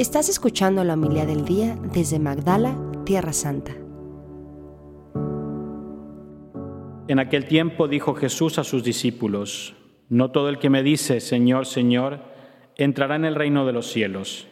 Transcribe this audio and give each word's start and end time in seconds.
Estás 0.00 0.30
escuchando 0.30 0.82
la 0.82 0.94
humildad 0.94 1.26
del 1.26 1.44
día 1.44 1.76
desde 1.92 2.18
Magdala, 2.18 2.74
Tierra 3.04 3.34
Santa. 3.34 3.72
En 7.06 7.18
aquel 7.18 7.44
tiempo 7.44 7.86
dijo 7.86 8.14
Jesús 8.14 8.58
a 8.58 8.64
sus 8.64 8.82
discípulos, 8.82 9.74
No 10.08 10.30
todo 10.30 10.48
el 10.48 10.58
que 10.58 10.70
me 10.70 10.82
dice, 10.82 11.20
Señor, 11.20 11.66
Señor, 11.66 12.20
entrará 12.76 13.16
en 13.16 13.26
el 13.26 13.34
reino 13.34 13.66
de 13.66 13.74
los 13.74 13.92
cielos, 13.92 14.48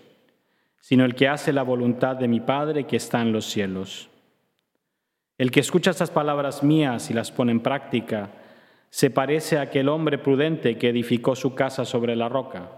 sino 0.81 1.07
el 1.07 1.15
que 1.15 1.29
hace 1.29 1.55
la 1.55 1.63
voluntad 1.63 2.17
de 2.17 2.29
mi 2.29 2.41
Padre 2.41 2.85
que 2.85 2.97
está 2.97 3.23
en 3.23 3.33
los 3.33 3.47
cielos. 3.47 4.11
El 5.39 5.51
que 5.51 5.61
escucha 5.61 5.93
estas 5.93 6.11
palabras 6.11 6.63
mías 6.63 7.11
y 7.11 7.15
las 7.15 7.33
pone 7.33 7.53
en 7.53 7.61
práctica, 7.61 8.33
se 8.91 9.09
parece 9.09 9.57
a 9.57 9.63
aquel 9.63 9.89
hombre 9.89 10.19
prudente 10.19 10.77
que 10.77 10.91
edificó 10.91 11.35
su 11.35 11.55
casa 11.55 11.87
sobre 11.87 12.17
la 12.17 12.29
roca. 12.29 12.78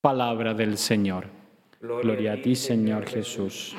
Palabra 0.00 0.54
del 0.54 0.78
Señor. 0.78 1.26
Gloria, 1.80 2.34
a 2.34 2.42
ti, 2.42 2.54
Señor 2.54 3.06
Jesús. 3.06 3.76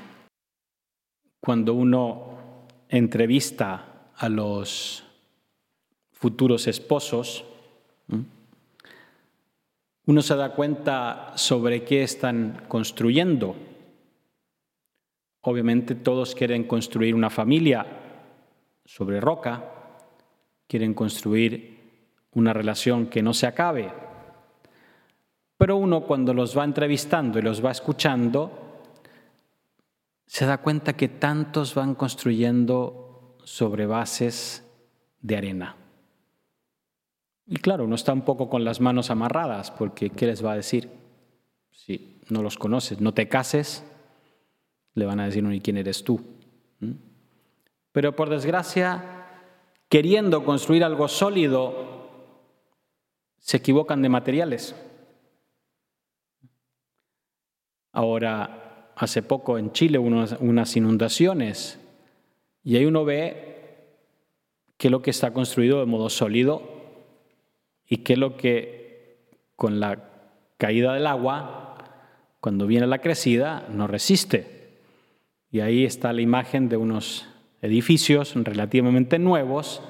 Cuando 1.39 1.73
uno 1.73 2.37
entrevista 2.87 4.11
a 4.15 4.29
los 4.29 5.03
futuros 6.11 6.67
esposos, 6.67 7.45
uno 10.05 10.21
se 10.21 10.35
da 10.35 10.53
cuenta 10.53 11.33
sobre 11.35 11.83
qué 11.83 12.03
están 12.03 12.65
construyendo 12.67 13.55
Obviamente 15.41 15.95
todos 15.95 16.35
quieren 16.35 16.65
construir 16.65 17.15
una 17.15 17.29
familia 17.29 17.85
sobre 18.83 19.21
roca, 19.21 19.63
quieren 20.67 20.93
construir 20.93 21.79
una 22.33 22.51
relación 22.51 23.07
que 23.07 23.23
no 23.23 23.33
se 23.33 23.47
acabe. 23.47 23.89
Pero 25.59 25.75
uno 25.75 26.03
cuando 26.03 26.33
los 26.33 26.57
va 26.57 26.63
entrevistando 26.63 27.37
y 27.37 27.41
los 27.41 27.63
va 27.63 27.71
escuchando, 27.71 28.49
se 30.25 30.45
da 30.45 30.59
cuenta 30.59 30.95
que 30.95 31.09
tantos 31.09 31.75
van 31.75 31.95
construyendo 31.95 33.35
sobre 33.43 33.85
bases 33.85 34.65
de 35.19 35.35
arena. 35.35 35.75
Y 37.45 37.57
claro, 37.57 37.83
uno 37.83 37.95
está 37.95 38.13
un 38.13 38.21
poco 38.21 38.49
con 38.49 38.63
las 38.63 38.79
manos 38.79 39.09
amarradas, 39.09 39.69
porque 39.69 40.11
¿qué 40.11 40.27
les 40.27 40.45
va 40.45 40.53
a 40.53 40.55
decir? 40.55 40.91
Si 41.71 42.21
no 42.29 42.41
los 42.41 42.57
conoces, 42.57 43.01
no 43.01 43.13
te 43.13 43.27
cases, 43.27 43.83
le 44.93 45.05
van 45.05 45.19
a 45.19 45.25
decir, 45.25 45.43
¿y 45.43 45.59
quién 45.59 45.75
eres 45.75 46.05
tú? 46.05 46.21
Pero 47.91 48.15
por 48.15 48.29
desgracia, 48.29 49.25
queriendo 49.89 50.45
construir 50.45 50.85
algo 50.85 51.09
sólido, 51.09 52.07
se 53.39 53.57
equivocan 53.57 54.01
de 54.01 54.07
materiales. 54.07 54.73
Ahora, 57.99 58.93
hace 58.95 59.21
poco 59.21 59.57
en 59.57 59.73
Chile 59.73 59.99
unas 59.99 60.77
inundaciones 60.77 61.77
y 62.63 62.77
ahí 62.77 62.85
uno 62.85 63.03
ve 63.03 63.97
qué 64.77 64.87
es 64.87 64.91
lo 64.91 65.01
que 65.01 65.09
está 65.09 65.33
construido 65.33 65.81
de 65.81 65.85
modo 65.85 66.09
sólido 66.09 66.63
y 67.85 67.97
qué 67.97 68.13
es 68.13 68.19
lo 68.19 68.37
que 68.37 69.17
con 69.57 69.81
la 69.81 69.99
caída 70.57 70.93
del 70.93 71.07
agua, 71.07 71.75
cuando 72.39 72.67
viene 72.67 72.87
la 72.87 72.99
crecida, 72.99 73.67
no 73.69 73.85
resiste. 73.85 74.77
Y 75.51 75.59
ahí 75.59 75.83
está 75.83 76.13
la 76.13 76.21
imagen 76.21 76.69
de 76.69 76.77
unos 76.77 77.27
edificios 77.61 78.33
relativamente 78.33 79.19
nuevos 79.19 79.81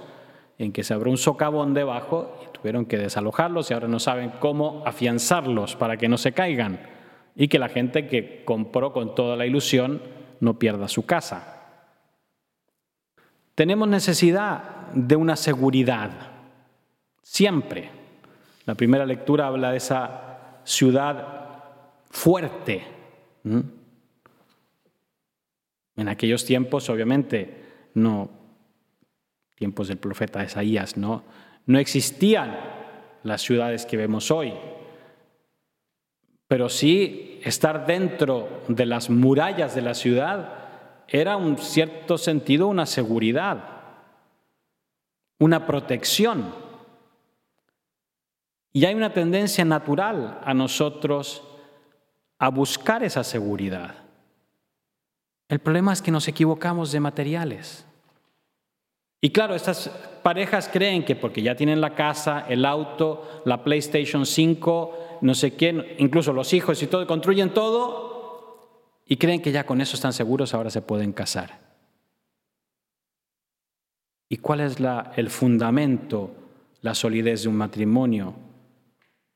en 0.57 0.71
que 0.71 0.83
se 0.83 0.95
abrió 0.95 1.11
un 1.11 1.19
socavón 1.19 1.75
debajo 1.75 2.35
y 2.43 2.57
tuvieron 2.57 2.87
que 2.87 2.97
desalojarlos 2.97 3.69
y 3.69 3.75
ahora 3.75 3.87
no 3.87 3.99
saben 3.99 4.31
cómo 4.39 4.81
afianzarlos 4.87 5.75
para 5.75 5.97
que 5.97 6.09
no 6.09 6.17
se 6.17 6.31
caigan 6.31 6.97
y 7.39 7.47
que 7.47 7.57
la 7.57 7.69
gente 7.69 8.05
que 8.05 8.43
compró 8.43 8.91
con 8.91 9.15
toda 9.15 9.37
la 9.37 9.45
ilusión 9.45 10.01
no 10.41 10.59
pierda 10.59 10.89
su 10.89 11.05
casa. 11.05 11.55
Tenemos 13.55 13.87
necesidad 13.87 14.91
de 14.93 15.15
una 15.15 15.37
seguridad, 15.37 16.11
siempre. 17.23 17.91
La 18.65 18.75
primera 18.75 19.05
lectura 19.05 19.47
habla 19.47 19.71
de 19.71 19.77
esa 19.77 20.59
ciudad 20.65 21.63
fuerte. 22.09 22.83
En 25.95 26.09
aquellos 26.09 26.43
tiempos, 26.43 26.89
obviamente, 26.89 27.63
no, 27.93 28.29
tiempos 29.55 29.87
del 29.87 29.97
profeta 29.97 30.43
Isaías, 30.43 30.97
no, 30.97 31.23
no 31.65 31.79
existían 31.79 32.59
las 33.23 33.41
ciudades 33.41 33.85
que 33.85 33.95
vemos 33.95 34.29
hoy. 34.29 34.51
Pero 36.49 36.67
sí 36.67 37.39
estar 37.43 37.85
dentro 37.85 38.63
de 38.67 38.87
las 38.87 39.11
murallas 39.11 39.75
de 39.75 39.83
la 39.83 39.93
ciudad 39.93 40.55
era 41.07 41.37
un 41.37 41.59
cierto 41.59 42.17
sentido 42.17 42.67
una 42.67 42.87
seguridad, 42.87 43.63
una 45.37 45.67
protección. 45.67 46.51
Y 48.73 48.85
hay 48.85 48.95
una 48.95 49.13
tendencia 49.13 49.63
natural 49.63 50.41
a 50.43 50.55
nosotros 50.55 51.43
a 52.39 52.49
buscar 52.49 53.03
esa 53.03 53.23
seguridad. 53.23 53.93
El 55.49 55.59
problema 55.59 55.93
es 55.93 56.01
que 56.01 56.09
nos 56.09 56.27
equivocamos 56.27 56.91
de 56.91 56.99
materiales. 56.99 57.85
Y 59.21 59.29
claro, 59.29 59.53
estas 59.53 59.89
parejas 60.23 60.67
creen 60.67 61.05
que 61.05 61.15
porque 61.15 61.43
ya 61.43 61.55
tienen 61.55 61.79
la 61.79 61.93
casa, 61.93 62.45
el 62.49 62.65
auto, 62.65 63.43
la 63.45 63.63
PlayStation 63.63 64.25
5, 64.25 65.08
no 65.21 65.33
sé 65.33 65.55
quién, 65.55 65.85
incluso 65.97 66.33
los 66.33 66.53
hijos 66.53 66.81
y 66.81 66.87
todo, 66.87 67.05
construyen 67.07 67.53
todo 67.53 68.99
y 69.05 69.17
creen 69.17 69.41
que 69.41 69.51
ya 69.51 69.65
con 69.65 69.81
eso 69.81 69.95
están 69.95 70.13
seguros, 70.13 70.53
ahora 70.53 70.69
se 70.69 70.81
pueden 70.81 71.13
casar. 71.13 71.59
¿Y 74.29 74.37
cuál 74.37 74.61
es 74.61 74.77
el 75.15 75.29
fundamento, 75.29 76.31
la 76.81 76.93
solidez 76.93 77.43
de 77.43 77.49
un 77.49 77.55
matrimonio? 77.55 78.33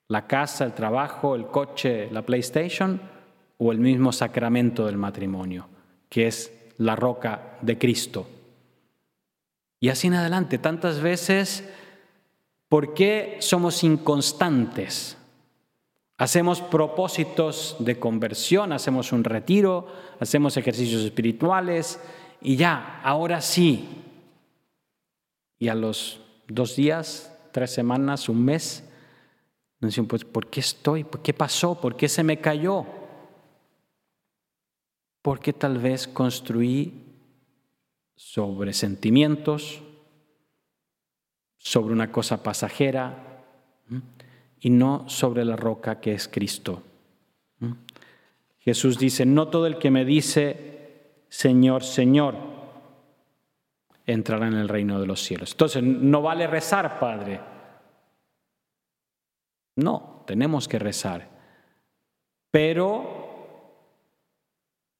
¿La 0.07 0.27
casa, 0.27 0.65
el 0.65 0.73
trabajo, 0.73 1.35
el 1.35 1.47
coche, 1.47 2.09
la 2.11 2.21
PlayStation 2.21 3.01
o 3.57 3.71
el 3.71 3.79
mismo 3.79 4.11
sacramento 4.11 4.85
del 4.85 4.97
matrimonio? 4.97 5.67
que 6.13 6.27
es 6.27 6.53
la 6.77 6.95
roca 6.95 7.57
de 7.61 7.79
Cristo. 7.79 8.29
Y 9.79 9.89
así 9.89 10.05
en 10.05 10.13
adelante, 10.13 10.59
tantas 10.59 11.01
veces, 11.01 11.67
¿por 12.69 12.93
qué 12.93 13.37
somos 13.39 13.83
inconstantes? 13.83 15.17
Hacemos 16.23 16.61
propósitos 16.61 17.75
de 17.79 17.99
conversión, 17.99 18.71
hacemos 18.71 19.11
un 19.11 19.25
retiro, 19.25 19.87
hacemos 20.19 20.55
ejercicios 20.55 21.03
espirituales 21.03 21.99
y 22.41 22.55
ya, 22.55 23.01
ahora 23.03 23.41
sí. 23.41 23.89
Y 25.59 25.67
a 25.67 25.75
los 25.75 26.21
dos 26.47 26.75
días, 26.77 27.37
tres 27.51 27.71
semanas, 27.71 28.29
un 28.29 28.45
mes, 28.45 28.89
nos 29.81 29.91
dicen, 29.91 30.07
pues, 30.07 30.23
¿por 30.23 30.47
qué 30.47 30.61
estoy? 30.61 31.03
¿Por 31.03 31.21
qué 31.21 31.33
pasó? 31.33 31.79
¿Por 31.79 31.97
qué 31.97 32.07
se 32.07 32.23
me 32.23 32.39
cayó? 32.39 32.85
porque 35.23 35.53
tal 35.53 35.79
vez 35.79 36.07
construí 36.07 36.93
sobre 38.13 38.73
sentimientos, 38.73 39.81
sobre 41.57 41.93
una 41.93 42.11
cosa 42.11 42.43
pasajera 42.43 43.41
y 44.63 44.69
no 44.69 45.03
sobre 45.09 45.43
la 45.43 45.57
roca 45.57 45.99
que 45.99 46.13
es 46.13 46.29
Cristo. 46.29 46.81
Jesús 48.59 48.97
dice, 48.97 49.25
no 49.25 49.49
todo 49.49 49.67
el 49.67 49.77
que 49.77 49.91
me 49.91 50.05
dice, 50.05 51.25
Señor, 51.27 51.83
Señor, 51.83 52.35
entrará 54.05 54.47
en 54.47 54.53
el 54.53 54.69
reino 54.69 55.01
de 55.01 55.05
los 55.05 55.21
cielos. 55.21 55.51
Entonces, 55.51 55.83
no 55.83 56.21
vale 56.21 56.47
rezar, 56.47 56.97
Padre. 56.97 57.41
No, 59.75 60.23
tenemos 60.25 60.69
que 60.69 60.79
rezar. 60.79 61.27
Pero 62.49 63.81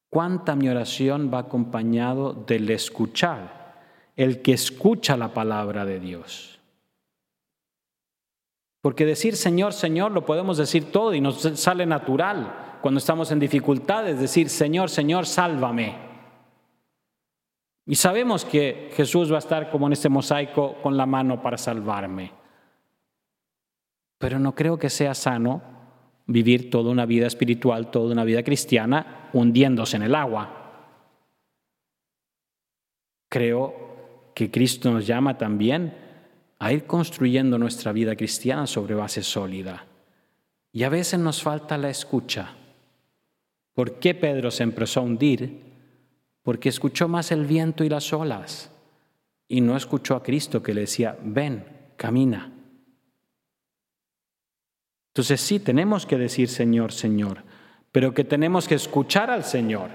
cuánta 0.09 0.57
mi 0.57 0.67
oración 0.67 1.31
va 1.33 1.39
acompañado 1.39 2.33
del 2.33 2.69
escuchar, 2.69 3.81
el 4.17 4.41
que 4.41 4.51
escucha 4.51 5.15
la 5.15 5.33
palabra 5.33 5.85
de 5.85 6.01
Dios. 6.01 6.59
Porque 8.83 9.05
decir 9.05 9.37
Señor, 9.37 9.71
Señor 9.71 10.11
lo 10.11 10.25
podemos 10.25 10.57
decir 10.57 10.91
todo 10.91 11.13
y 11.13 11.21
nos 11.21 11.41
sale 11.57 11.85
natural 11.85 12.79
cuando 12.81 12.97
estamos 12.97 13.31
en 13.31 13.39
dificultades, 13.39 14.19
decir 14.19 14.49
Señor, 14.49 14.89
Señor, 14.89 15.25
sálvame. 15.25 15.95
Y 17.85 17.95
sabemos 17.95 18.43
que 18.43 18.91
Jesús 18.93 19.31
va 19.31 19.37
a 19.37 19.39
estar 19.39 19.71
como 19.71 19.87
en 19.87 19.93
este 19.93 20.09
mosaico 20.09 20.75
con 20.83 20.97
la 20.97 21.05
mano 21.05 21.41
para 21.41 21.57
salvarme. 21.57 22.33
Pero 24.17 24.37
no 24.37 24.53
creo 24.53 24.77
que 24.77 24.89
sea 24.89 25.13
sano 25.13 25.61
vivir 26.27 26.69
toda 26.69 26.91
una 26.91 27.05
vida 27.05 27.27
espiritual, 27.27 27.89
toda 27.89 28.11
una 28.11 28.25
vida 28.25 28.43
cristiana 28.43 29.29
hundiéndose 29.31 29.95
en 29.95 30.03
el 30.03 30.13
agua. 30.13 30.89
Creo 33.29 34.31
que 34.35 34.51
Cristo 34.51 34.91
nos 34.91 35.07
llama 35.07 35.37
también 35.37 36.02
a 36.63 36.71
ir 36.71 36.85
construyendo 36.85 37.57
nuestra 37.57 37.91
vida 37.91 38.15
cristiana 38.15 38.65
sobre 38.67 38.95
base 38.95 39.21
sólida. 39.21 39.85
Y 40.71 40.83
a 40.83 40.89
veces 40.89 41.19
nos 41.19 41.43
falta 41.43 41.77
la 41.77 41.89
escucha. 41.89 42.53
¿Por 43.73 43.99
qué 43.99 44.15
Pedro 44.15 44.49
se 44.49 44.63
empezó 44.63 45.01
a 45.01 45.03
hundir? 45.03 45.61
Porque 46.41 46.69
escuchó 46.69 47.09
más 47.09 47.33
el 47.33 47.45
viento 47.45 47.83
y 47.83 47.89
las 47.89 48.13
olas 48.13 48.71
y 49.49 49.59
no 49.59 49.75
escuchó 49.75 50.15
a 50.15 50.23
Cristo 50.23 50.63
que 50.63 50.73
le 50.73 50.81
decía, 50.81 51.17
ven, 51.21 51.65
camina. 51.97 52.53
Entonces 55.09 55.41
sí, 55.41 55.59
tenemos 55.59 56.05
que 56.05 56.17
decir 56.17 56.47
Señor, 56.47 56.93
Señor, 56.93 57.43
pero 57.91 58.13
que 58.13 58.23
tenemos 58.23 58.69
que 58.69 58.75
escuchar 58.75 59.29
al 59.29 59.43
Señor. 59.43 59.89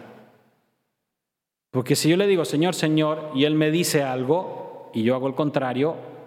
Porque 1.71 1.97
si 1.97 2.11
yo 2.11 2.19
le 2.19 2.27
digo 2.27 2.45
Señor, 2.45 2.75
Señor, 2.75 3.31
y 3.35 3.45
Él 3.45 3.55
me 3.55 3.71
dice 3.71 4.03
algo 4.03 4.91
y 4.93 5.03
yo 5.03 5.15
hago 5.15 5.29
el 5.29 5.35
contrario, 5.35 6.18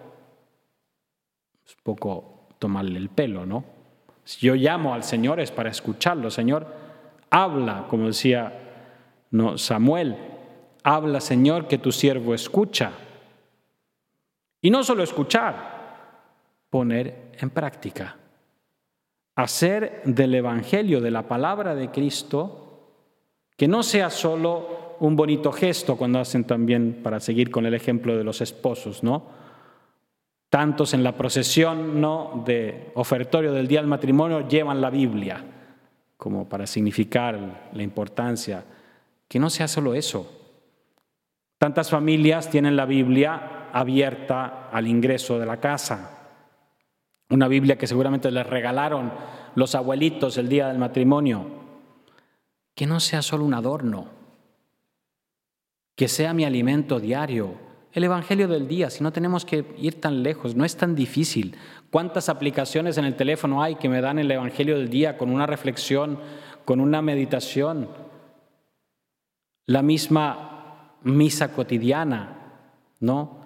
es 1.71 1.77
poco 1.83 2.47
tomarle 2.59 2.99
el 2.99 3.09
pelo, 3.09 3.45
¿no? 3.45 3.63
Si 4.23 4.45
yo 4.45 4.55
llamo 4.55 4.93
al 4.93 5.03
Señor 5.03 5.39
es 5.39 5.51
para 5.51 5.69
escucharlo. 5.69 6.29
Señor, 6.29 6.67
habla, 7.29 7.87
como 7.89 8.07
decía 8.07 8.53
no, 9.31 9.57
Samuel, 9.57 10.17
habla 10.83 11.21
Señor 11.21 11.67
que 11.67 11.77
tu 11.77 11.91
siervo 11.91 12.33
escucha. 12.33 12.91
Y 14.61 14.69
no 14.69 14.83
solo 14.83 15.03
escuchar, 15.03 15.79
poner 16.69 17.31
en 17.39 17.49
práctica 17.49 18.17
hacer 19.35 20.01
del 20.03 20.35
Evangelio, 20.35 20.99
de 21.01 21.09
la 21.09 21.27
palabra 21.27 21.73
de 21.73 21.89
Cristo, 21.89 22.97
que 23.57 23.67
no 23.67 23.81
sea 23.81 24.09
solo 24.09 24.97
un 24.99 25.15
bonito 25.15 25.51
gesto 25.51 25.95
cuando 25.95 26.19
hacen 26.19 26.43
también, 26.43 26.99
para 27.01 27.19
seguir 27.19 27.49
con 27.49 27.65
el 27.65 27.73
ejemplo 27.73 28.15
de 28.17 28.23
los 28.23 28.41
esposos, 28.41 29.03
¿no? 29.03 29.41
Tantos 30.51 30.93
en 30.93 31.01
la 31.01 31.17
procesión 31.17 31.99
¿no? 31.99 32.43
de 32.45 32.91
ofertorio 32.93 33.51
del 33.51 33.67
día 33.67 33.79
del 33.79 33.89
matrimonio 33.89 34.47
llevan 34.47 34.81
la 34.81 34.91
Biblia, 34.91 35.43
como 36.15 36.47
para 36.47 36.67
significar 36.67 37.71
la 37.73 37.81
importancia. 37.81 38.63
Que 39.27 39.39
no 39.39 39.49
sea 39.49 39.67
solo 39.67 39.95
eso. 39.95 40.29
Tantas 41.57 41.89
familias 41.89 42.51
tienen 42.51 42.75
la 42.75 42.85
Biblia 42.85 43.69
abierta 43.73 44.69
al 44.71 44.87
ingreso 44.87 45.39
de 45.39 45.47
la 45.47 45.59
casa 45.59 46.21
una 47.31 47.47
Biblia 47.47 47.77
que 47.77 47.87
seguramente 47.87 48.29
les 48.29 48.45
regalaron 48.45 49.11
los 49.55 49.73
abuelitos 49.73 50.37
el 50.37 50.49
día 50.49 50.67
del 50.67 50.77
matrimonio, 50.77 51.47
que 52.75 52.85
no 52.85 52.99
sea 52.99 53.21
solo 53.21 53.45
un 53.45 53.53
adorno, 53.53 54.07
que 55.95 56.07
sea 56.07 56.33
mi 56.33 56.45
alimento 56.45 56.99
diario. 56.99 57.70
El 57.93 58.05
Evangelio 58.05 58.47
del 58.47 58.67
día, 58.67 58.89
si 58.89 59.03
no 59.03 59.11
tenemos 59.11 59.43
que 59.43 59.65
ir 59.77 59.99
tan 59.99 60.23
lejos, 60.23 60.55
no 60.55 60.63
es 60.63 60.77
tan 60.77 60.95
difícil. 60.95 61.57
¿Cuántas 61.89 62.29
aplicaciones 62.29 62.97
en 62.97 63.05
el 63.05 63.15
teléfono 63.15 63.61
hay 63.61 63.75
que 63.75 63.89
me 63.89 63.99
dan 63.99 64.17
el 64.17 64.31
Evangelio 64.31 64.77
del 64.77 64.89
día 64.89 65.17
con 65.17 65.29
una 65.29 65.45
reflexión, 65.45 66.17
con 66.63 66.79
una 66.79 67.01
meditación? 67.01 67.89
La 69.65 69.81
misma 69.81 70.97
misa 71.03 71.53
cotidiana, 71.53 72.37
¿no? 73.01 73.41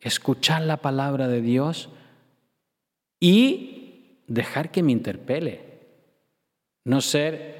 Escuchar 0.00 0.62
la 0.62 0.76
palabra 0.76 1.26
de 1.26 1.40
Dios 1.40 1.88
y 3.18 4.22
dejar 4.28 4.70
que 4.70 4.84
me 4.84 4.92
interpele. 4.92 5.80
No 6.84 7.00
ser 7.00 7.58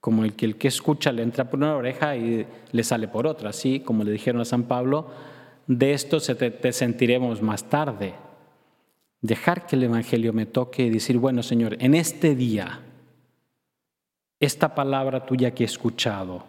como 0.00 0.24
el 0.24 0.34
que 0.34 0.46
el 0.46 0.56
que 0.56 0.68
escucha 0.68 1.10
le 1.10 1.22
entra 1.22 1.50
por 1.50 1.58
una 1.58 1.74
oreja 1.74 2.14
y 2.16 2.46
le 2.70 2.84
sale 2.84 3.08
por 3.08 3.26
otra, 3.26 3.50
así 3.50 3.80
como 3.80 4.04
le 4.04 4.12
dijeron 4.12 4.40
a 4.40 4.44
San 4.44 4.64
Pablo, 4.64 5.10
de 5.68 5.92
esto 5.92 6.18
se 6.18 6.34
te, 6.34 6.72
sentiremos 6.72 7.40
más 7.40 7.70
tarde. 7.70 8.14
Dejar 9.20 9.66
que 9.66 9.76
el 9.76 9.84
Evangelio 9.84 10.32
me 10.32 10.46
toque 10.46 10.82
y 10.82 10.90
decir, 10.90 11.18
bueno 11.18 11.44
Señor, 11.44 11.76
en 11.78 11.94
este 11.94 12.34
día, 12.34 12.80
esta 14.40 14.74
palabra 14.74 15.24
tuya 15.24 15.54
que 15.54 15.62
he 15.62 15.66
escuchado, 15.66 16.44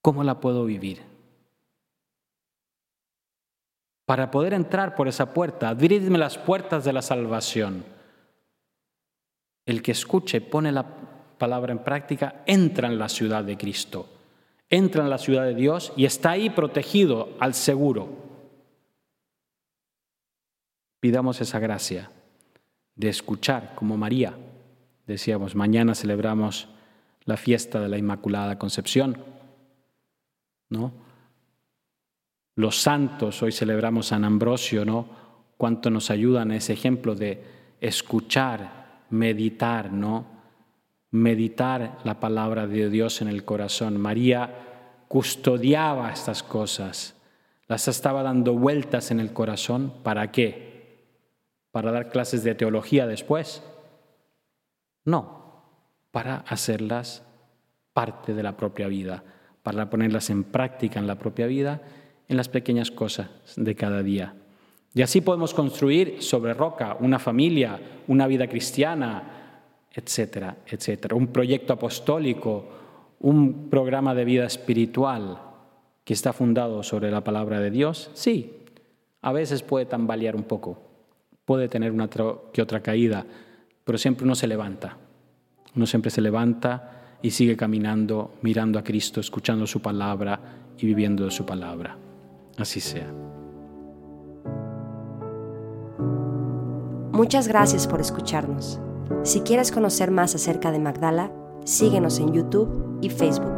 ¿cómo 0.00 0.24
la 0.24 0.40
puedo 0.40 0.64
vivir? 0.64 1.08
para 4.08 4.30
poder 4.30 4.54
entrar 4.54 4.94
por 4.94 5.06
esa 5.06 5.34
puerta. 5.34 5.68
Abridme 5.68 6.16
las 6.16 6.38
puertas 6.38 6.82
de 6.82 6.94
la 6.94 7.02
salvación. 7.02 7.84
El 9.66 9.82
que 9.82 9.92
escuche, 9.92 10.40
pone 10.40 10.72
la 10.72 10.86
palabra 11.36 11.72
en 11.72 11.80
práctica, 11.80 12.36
entra 12.46 12.88
en 12.88 12.98
la 12.98 13.10
ciudad 13.10 13.44
de 13.44 13.58
Cristo, 13.58 14.08
entra 14.70 15.02
en 15.02 15.10
la 15.10 15.18
ciudad 15.18 15.44
de 15.44 15.54
Dios 15.54 15.92
y 15.96 16.04
está 16.04 16.30
ahí 16.30 16.50
protegido 16.50 17.30
al 17.40 17.54
seguro. 17.54 18.08
Pidamos 21.00 21.40
esa 21.40 21.58
gracia 21.58 22.10
de 22.94 23.08
escuchar 23.08 23.74
como 23.74 23.96
María. 23.96 24.36
Decíamos, 25.06 25.54
mañana 25.54 25.94
celebramos 25.94 26.68
la 27.24 27.36
fiesta 27.36 27.80
de 27.80 27.88
la 27.88 27.98
Inmaculada 27.98 28.58
Concepción, 28.58 29.22
¿no? 30.70 30.92
Los 32.56 32.80
santos, 32.80 33.40
hoy 33.42 33.52
celebramos 33.52 34.06
San 34.08 34.24
Ambrosio, 34.24 34.84
¿no? 34.84 35.08
Cuánto 35.56 35.90
nos 35.90 36.10
ayudan 36.10 36.50
ese 36.50 36.72
ejemplo 36.72 37.14
de 37.14 37.44
escuchar, 37.80 39.04
meditar, 39.10 39.92
¿no? 39.92 40.37
Meditar 41.10 41.98
la 42.04 42.20
palabra 42.20 42.66
de 42.66 42.90
Dios 42.90 43.22
en 43.22 43.28
el 43.28 43.44
corazón. 43.44 43.98
María 43.98 45.04
custodiaba 45.08 46.12
estas 46.12 46.42
cosas, 46.42 47.14
las 47.66 47.88
estaba 47.88 48.22
dando 48.22 48.54
vueltas 48.54 49.10
en 49.10 49.20
el 49.20 49.32
corazón. 49.32 49.92
¿Para 50.02 50.30
qué? 50.30 51.06
¿Para 51.70 51.92
dar 51.92 52.10
clases 52.10 52.44
de 52.44 52.54
teología 52.54 53.06
después? 53.06 53.62
No, 55.04 55.62
para 56.10 56.38
hacerlas 56.40 57.22
parte 57.92 58.34
de 58.34 58.42
la 58.42 58.56
propia 58.56 58.88
vida, 58.88 59.24
para 59.62 59.90
ponerlas 59.90 60.30
en 60.30 60.44
práctica 60.44 60.98
en 60.98 61.06
la 61.06 61.18
propia 61.18 61.46
vida 61.46 61.80
en 62.28 62.36
las 62.36 62.48
pequeñas 62.48 62.90
cosas 62.90 63.28
de 63.56 63.74
cada 63.74 64.02
día. 64.02 64.34
Y 64.94 65.02
así 65.02 65.20
podemos 65.20 65.54
construir 65.54 66.22
sobre 66.22 66.54
roca 66.54 66.96
una 67.00 67.18
familia, 67.18 67.80
una 68.06 68.26
vida 68.26 68.46
cristiana, 68.48 69.37
etcétera, 69.92 70.58
etcétera. 70.66 71.16
Un 71.16 71.28
proyecto 71.28 71.72
apostólico, 71.72 72.64
un 73.20 73.68
programa 73.68 74.14
de 74.14 74.24
vida 74.24 74.44
espiritual 74.44 75.40
que 76.04 76.14
está 76.14 76.32
fundado 76.32 76.82
sobre 76.82 77.10
la 77.10 77.22
palabra 77.24 77.60
de 77.60 77.70
Dios. 77.70 78.10
Sí, 78.14 78.52
a 79.22 79.32
veces 79.32 79.62
puede 79.62 79.86
tambalear 79.86 80.36
un 80.36 80.44
poco, 80.44 80.78
puede 81.44 81.68
tener 81.68 81.92
una 81.92 82.08
que 82.08 82.62
otra 82.62 82.80
caída, 82.80 83.26
pero 83.84 83.98
siempre 83.98 84.24
uno 84.24 84.34
se 84.34 84.46
levanta. 84.46 84.96
Uno 85.76 85.86
siempre 85.86 86.10
se 86.10 86.20
levanta 86.20 87.18
y 87.22 87.30
sigue 87.30 87.56
caminando, 87.56 88.34
mirando 88.42 88.78
a 88.78 88.84
Cristo, 88.84 89.20
escuchando 89.20 89.66
su 89.66 89.82
palabra 89.82 90.40
y 90.78 90.86
viviendo 90.86 91.24
de 91.24 91.30
su 91.30 91.44
palabra. 91.44 91.96
Así 92.56 92.80
sea. 92.80 93.12
Muchas 97.12 97.48
gracias 97.48 97.86
por 97.86 98.00
escucharnos. 98.00 98.80
Si 99.28 99.40
quieres 99.40 99.72
conocer 99.72 100.10
más 100.10 100.34
acerca 100.34 100.72
de 100.72 100.78
Magdala, 100.78 101.30
síguenos 101.66 102.18
en 102.18 102.32
YouTube 102.32 102.98
y 103.02 103.10
Facebook. 103.10 103.57